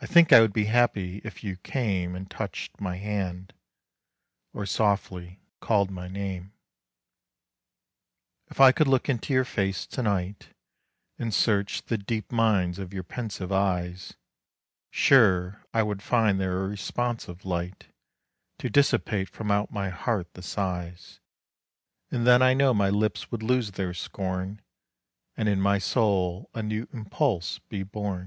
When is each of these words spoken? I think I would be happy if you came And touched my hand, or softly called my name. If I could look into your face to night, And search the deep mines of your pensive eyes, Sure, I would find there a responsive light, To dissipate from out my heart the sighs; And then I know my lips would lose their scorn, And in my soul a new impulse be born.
I 0.00 0.06
think 0.06 0.32
I 0.32 0.40
would 0.40 0.54
be 0.54 0.64
happy 0.72 1.20
if 1.22 1.44
you 1.44 1.58
came 1.58 2.14
And 2.16 2.30
touched 2.30 2.80
my 2.80 2.96
hand, 2.96 3.52
or 4.54 4.64
softly 4.64 5.38
called 5.60 5.90
my 5.90 6.08
name. 6.08 6.54
If 8.48 8.58
I 8.58 8.72
could 8.72 8.88
look 8.88 9.10
into 9.10 9.34
your 9.34 9.44
face 9.44 9.84
to 9.88 10.02
night, 10.02 10.48
And 11.18 11.34
search 11.34 11.82
the 11.82 11.98
deep 11.98 12.32
mines 12.32 12.78
of 12.78 12.94
your 12.94 13.02
pensive 13.02 13.52
eyes, 13.52 14.14
Sure, 14.90 15.62
I 15.74 15.82
would 15.82 16.02
find 16.02 16.40
there 16.40 16.64
a 16.64 16.66
responsive 16.68 17.44
light, 17.44 17.88
To 18.60 18.70
dissipate 18.70 19.28
from 19.28 19.50
out 19.50 19.70
my 19.70 19.90
heart 19.90 20.32
the 20.32 20.42
sighs; 20.42 21.20
And 22.10 22.26
then 22.26 22.40
I 22.40 22.54
know 22.54 22.72
my 22.72 22.88
lips 22.88 23.30
would 23.30 23.42
lose 23.42 23.72
their 23.72 23.92
scorn, 23.92 24.62
And 25.36 25.50
in 25.50 25.60
my 25.60 25.76
soul 25.76 26.48
a 26.54 26.62
new 26.62 26.88
impulse 26.94 27.58
be 27.58 27.82
born. 27.82 28.22